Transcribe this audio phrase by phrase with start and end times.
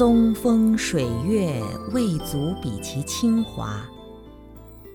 [0.00, 3.86] 松风水月未足比其清华，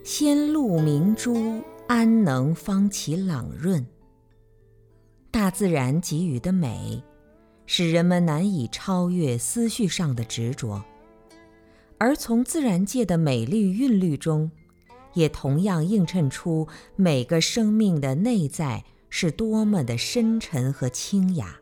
[0.04, 3.86] 仙露明珠安能方其朗润？
[5.30, 7.04] 大自然给予的美，
[7.68, 10.84] 使人们难以超越思绪上的执着，
[12.00, 14.50] 而从自然界的美丽韵律中，
[15.14, 21.60] 也同样映衬出每个生命的内在是多么的深沉和清雅。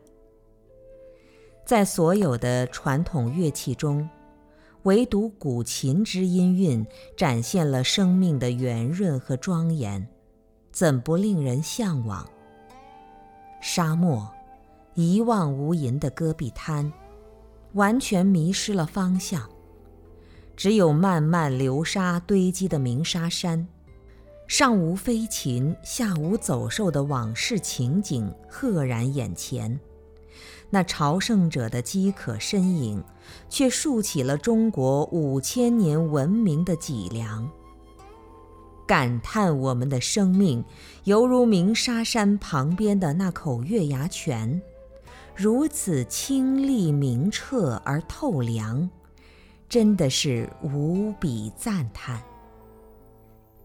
[1.64, 4.06] 在所有的传统乐器中，
[4.82, 10.06] 唯独古琴之音韵展现了生命的圆润和庄严，
[10.70, 12.28] 怎不令人向往？
[13.62, 14.30] 沙漠，
[14.92, 16.92] 一望无垠的戈壁滩，
[17.72, 19.48] 完全迷失了方向。
[20.54, 23.66] 只有漫漫流沙堆积的鸣沙山，
[24.46, 29.80] 上无飞禽，下无走兽的往事情景赫然眼前。
[30.74, 33.00] 那朝圣者的饥渴身影，
[33.48, 37.48] 却竖起了中国五千年文明的脊梁。
[38.84, 40.64] 感叹我们的生命，
[41.04, 44.60] 犹如鸣沙山旁边的那口月牙泉，
[45.32, 48.90] 如此清丽明澈而透凉，
[49.68, 52.20] 真的是无比赞叹。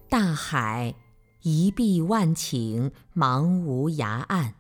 [0.08, 0.94] 大海
[1.42, 4.54] 一碧万顷，茫无涯岸，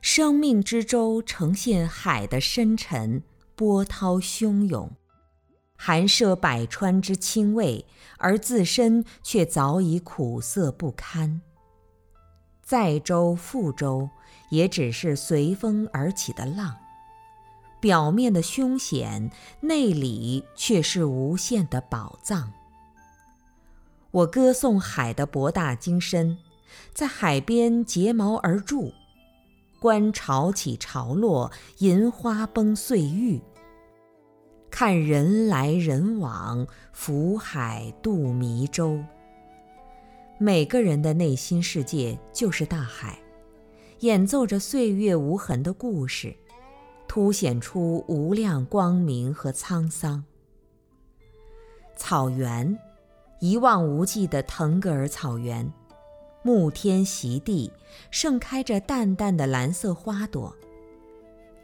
[0.00, 3.22] 生命之舟呈现海的深沉，
[3.54, 4.90] 波涛汹涌。
[5.78, 7.84] 含摄百川之清味，
[8.18, 11.42] 而自身却早已苦涩不堪。
[12.62, 14.08] 载舟覆舟，
[14.50, 16.74] 也只是随风而起的浪，
[17.78, 19.30] 表面的凶险，
[19.60, 22.52] 内里却是无限的宝藏。
[24.10, 26.38] 我歌颂海的博大精深，
[26.94, 28.94] 在海边结锚而住，
[29.80, 33.40] 观潮起潮落，银花崩碎玉。
[34.70, 38.98] 看人来人往，浮海渡迷舟。
[40.38, 43.18] 每个人的内心世界就是大海，
[44.00, 46.36] 演奏着岁月无痕的故事，
[47.08, 50.22] 凸显出无量光明和沧桑。
[51.96, 52.78] 草原，
[53.40, 55.72] 一望无际的腾格尔草原，
[56.46, 57.72] 沐天席地，
[58.12, 60.54] 盛开着淡淡的蓝色花朵。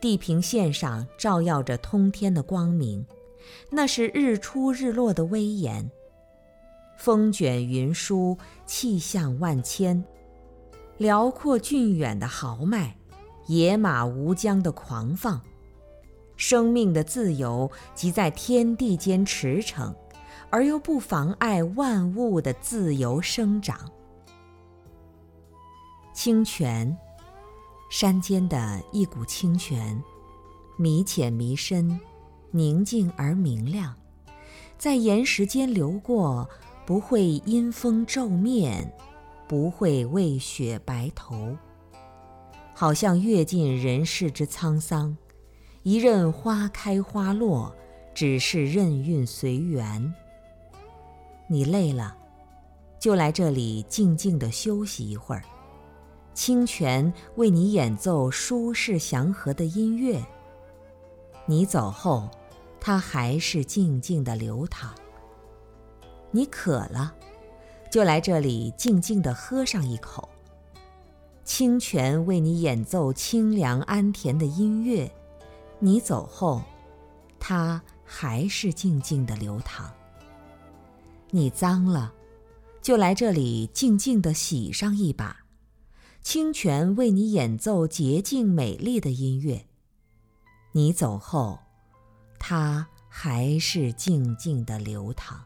[0.00, 3.06] 地平线上照耀着通天的光明，
[3.70, 5.88] 那是日出日落的威严。
[6.98, 10.02] 风卷云舒，气象万千，
[10.96, 12.96] 辽阔峻远的豪迈，
[13.46, 15.40] 野马无疆的狂放，
[16.36, 19.94] 生命的自由即在天地间驰骋，
[20.50, 23.78] 而又不妨碍万物的自由生长。
[26.12, 26.96] 清泉。
[27.90, 30.02] 山间的一股清泉，
[30.78, 32.00] 迷浅迷深，
[32.50, 33.94] 宁静而明亮，
[34.78, 36.48] 在岩石间流过，
[36.86, 38.90] 不会因风皱面，
[39.46, 41.54] 不会为雪白头。
[42.74, 45.14] 好像阅尽人世之沧桑，
[45.82, 47.76] 一任花开花落，
[48.14, 50.14] 只是任运随缘。
[51.46, 52.16] 你累了，
[52.98, 55.42] 就来这里静静地休息一会儿。
[56.34, 60.24] 清泉为你演奏舒适祥和的音乐。
[61.46, 62.28] 你走后，
[62.80, 64.94] 它还是静静的流淌。
[66.30, 67.14] 你渴了，
[67.90, 70.28] 就来这里静静的喝上一口。
[71.44, 75.10] 清泉为你演奏清凉安恬的音乐。
[75.80, 76.62] 你走后，
[77.40, 79.92] 它还是静静的流淌。
[81.30, 82.12] 你脏了，
[82.80, 85.41] 就来这里静静的洗上一把。
[86.22, 89.66] 清泉为你演奏洁净美丽的音乐，
[90.70, 91.58] 你走后，
[92.38, 95.44] 它还是静静的流淌。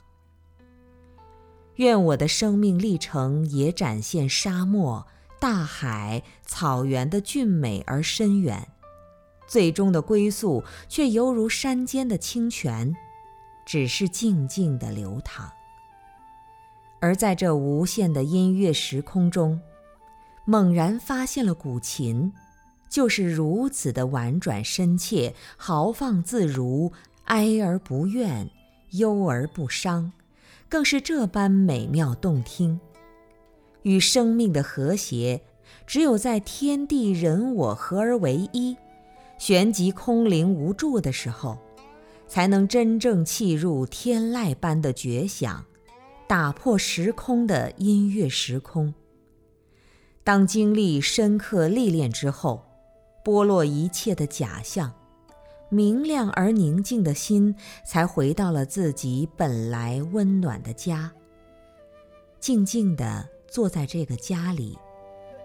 [1.76, 5.06] 愿我的生命历程也展现沙漠、
[5.40, 8.68] 大海、草原的俊美而深远，
[9.46, 12.94] 最终的归宿却犹如山间的清泉，
[13.64, 15.50] 只是静静的流淌。
[17.00, 19.58] 而在这无限的音乐时空中。
[20.48, 22.32] 猛然发现了古琴，
[22.88, 26.92] 就是如此的婉转深切、豪放自如，
[27.24, 28.48] 哀而不怨，
[28.92, 30.12] 忧而不伤，
[30.68, 32.78] 更是这般美妙动听。
[33.82, 35.42] 与生命的和谐，
[35.84, 38.76] 只有在天地人我合而为一，
[39.38, 41.58] 旋即空灵无助的时候，
[42.28, 45.64] 才能真正契入天籁般的绝响，
[46.28, 48.94] 打破时空的音乐时空。
[50.26, 52.64] 当经历深刻历练之后，
[53.22, 54.92] 剥落一切的假象，
[55.68, 61.12] 明亮而宁静的心才回到了自己本来温暖的家。
[62.40, 64.76] 静静地坐在这个家里，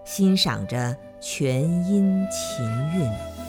[0.03, 3.40] 欣赏着全音琴韵。